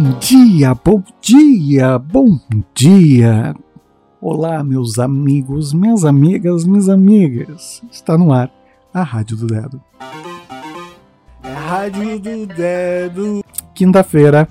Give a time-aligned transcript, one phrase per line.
[0.00, 2.38] Bom dia, bom dia, bom
[2.72, 3.52] dia.
[4.20, 7.82] Olá, meus amigos, minhas amigas, minhas amigas.
[7.90, 8.48] Está no ar
[8.94, 9.82] a Rádio do Dedo.
[11.42, 13.44] Rádio do Dedo.
[13.74, 14.46] Quinta-feira.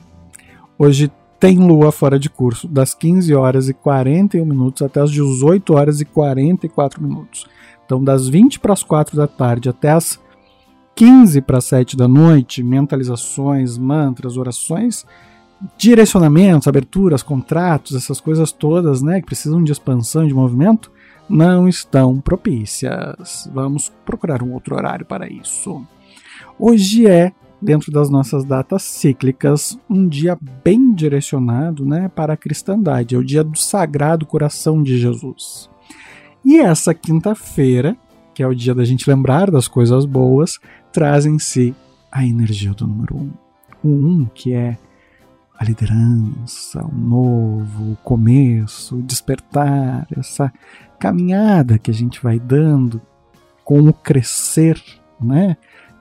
[0.77, 1.09] Hoje
[1.39, 6.01] tem lua fora de curso, das 15 horas e 41 minutos até as 18 horas
[6.01, 7.47] e 44 minutos.
[7.85, 10.19] Então, das 20 para as 4 da tarde até as
[10.93, 15.05] 15 para 7 da noite, mentalizações, mantras, orações,
[15.77, 20.91] direcionamentos, aberturas, contratos, essas coisas todas, né, que precisam de expansão e de movimento,
[21.29, 23.49] não estão propícias.
[23.53, 25.85] Vamos procurar um outro horário para isso.
[26.59, 27.31] Hoje é,
[27.61, 33.15] dentro das nossas datas cíclicas, um dia bem direcionado né, para a cristandade.
[33.15, 35.69] É o dia do Sagrado Coração de Jesus.
[36.45, 37.97] E essa quinta-feira,
[38.33, 40.59] que é o dia da gente lembrar das coisas boas,
[40.93, 41.75] traz em si
[42.11, 43.31] a energia do número um.
[43.83, 44.77] O um que é
[45.57, 50.53] a liderança, o novo, o começo, o despertar, essa
[50.99, 53.01] caminhada que a gente vai dando
[53.63, 54.81] com o crescer,
[55.19, 55.57] né?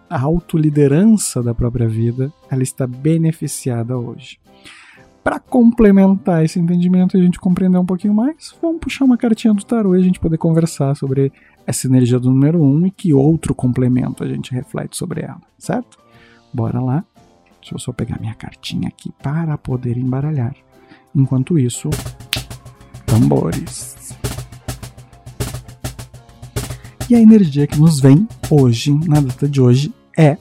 [0.09, 4.39] A autoliderança da própria vida, ela está beneficiada hoje.
[5.25, 9.53] Para complementar esse entendimento e a gente compreender um pouquinho mais, vamos puxar uma cartinha
[9.53, 11.33] do tarô e a gente poder conversar sobre
[11.67, 15.41] essa energia do número 1 um, e que outro complemento a gente reflete sobre ela,
[15.59, 15.99] certo?
[16.55, 17.05] Bora lá.
[17.67, 20.55] Deixa eu só pegar minha cartinha aqui para poder embaralhar.
[21.13, 21.91] Enquanto isso,
[23.05, 24.17] tambores.
[27.11, 30.39] E a energia que nos vem hoje, na data de hoje, é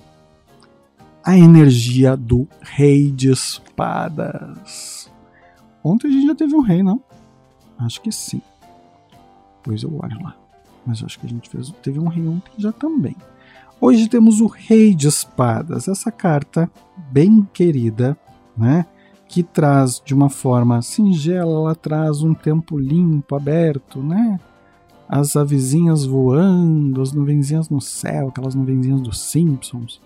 [1.23, 5.11] a energia do Rei de Espadas.
[5.83, 7.01] Ontem a gente já teve um rei, não?
[7.79, 8.41] Acho que sim.
[9.63, 10.37] Pois eu olho lá.
[10.85, 13.15] Mas acho que a gente fez, teve um rei ontem já também.
[13.81, 16.69] Hoje temos o Rei de Espadas, essa carta
[17.11, 18.17] bem querida,
[18.57, 18.85] né?
[19.27, 24.39] Que traz de uma forma singela, ela traz um tempo limpo, aberto, né?
[25.07, 30.01] As avezinhas voando, as nuvenzinhas no céu, aquelas nuvenzinhas dos Simpsons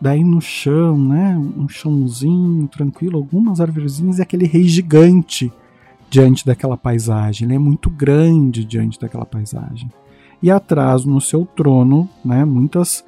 [0.00, 5.50] Daí no chão, né, um chãozinho tranquilo, algumas árvorezinhas e aquele rei gigante
[6.10, 7.46] diante daquela paisagem.
[7.46, 9.90] Ele é muito grande diante daquela paisagem.
[10.42, 13.02] E atrás, no seu trono, né, muitas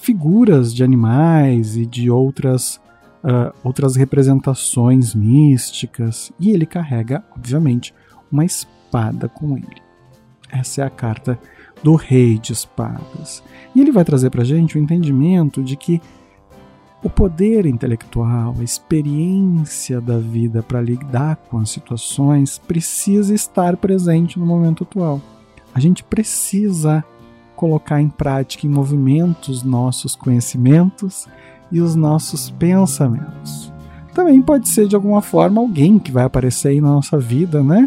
[0.00, 2.80] figuras de animais e de outras,
[3.22, 6.32] uh, outras representações místicas.
[6.40, 7.94] E ele carrega, obviamente,
[8.32, 9.82] uma espada com ele.
[10.50, 11.38] Essa é a carta
[11.82, 13.42] do Rei de Espadas.
[13.74, 16.00] E ele vai trazer para gente o entendimento de que
[17.02, 24.38] o poder intelectual, a experiência da vida para lidar com as situações precisa estar presente
[24.38, 25.20] no momento atual.
[25.74, 27.04] A gente precisa
[27.60, 31.28] colocar em prática, em movimento, os nossos conhecimentos
[31.70, 33.70] e os nossos pensamentos.
[34.14, 37.86] Também pode ser de alguma forma alguém que vai aparecer aí na nossa vida, né?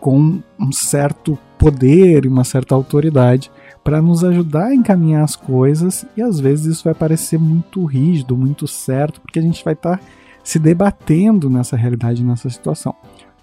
[0.00, 3.50] Com um certo poder e uma certa autoridade
[3.84, 8.34] para nos ajudar a encaminhar as coisas e às vezes isso vai parecer muito rígido,
[8.34, 10.04] muito certo, porque a gente vai estar tá
[10.42, 12.94] se debatendo nessa realidade, nessa situação.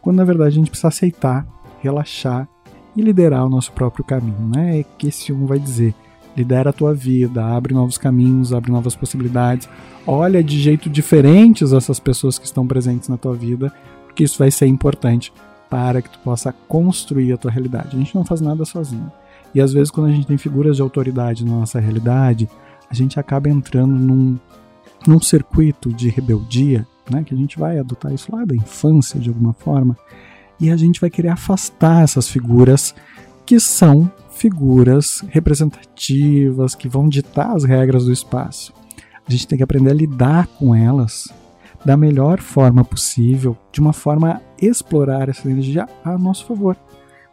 [0.01, 1.45] Quando na verdade a gente precisa aceitar,
[1.81, 2.49] relaxar
[2.95, 4.79] e liderar o nosso próprio caminho, né?
[4.79, 5.93] É que esse um vai dizer:
[6.35, 9.69] lidera a tua vida, abre novos caminhos, abre novas possibilidades,
[10.05, 13.73] olha de jeito diferentes essas pessoas que estão presentes na tua vida,
[14.05, 15.31] porque isso vai ser importante
[15.69, 17.95] para que tu possa construir a tua realidade.
[17.95, 19.11] A gente não faz nada sozinho.
[19.53, 22.49] E às vezes, quando a gente tem figuras de autoridade na nossa realidade,
[22.89, 24.37] a gente acaba entrando num,
[25.07, 27.23] num circuito de rebeldia, né?
[27.23, 29.97] que a gente vai adotar isso lá da infância de alguma forma,
[30.61, 32.95] e a gente vai querer afastar essas figuras
[33.45, 38.73] que são figuras representativas, que vão ditar as regras do espaço.
[39.27, 41.27] A gente tem que aprender a lidar com elas
[41.83, 46.77] da melhor forma possível, de uma forma a explorar essa energia a nosso favor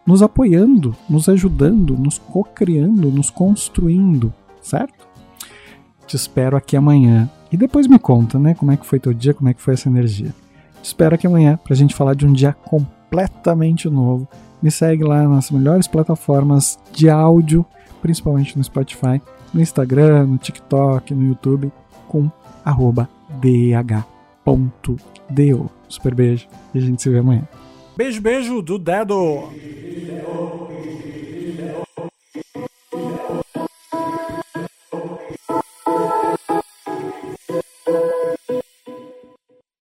[0.09, 5.07] nos apoiando, nos ajudando, nos co-criando, nos construindo, certo?
[6.07, 7.29] Te espero aqui amanhã.
[7.53, 9.75] E depois me conta, né, como é que foi teu dia, como é que foi
[9.75, 10.35] essa energia.
[10.81, 12.55] Te espero aqui amanhã pra gente falar de um dia
[13.09, 14.29] completamente novo.
[14.63, 17.65] Me segue lá nas melhores plataformas de áudio,
[18.03, 19.21] principalmente no Spotify,
[19.53, 21.73] no Instagram, no TikTok, no YouTube,
[22.09, 22.31] com
[23.41, 25.01] dh.do.
[25.89, 27.49] Super beijo e a gente se vê amanhã.
[27.97, 29.49] Beijo, beijo do dedo!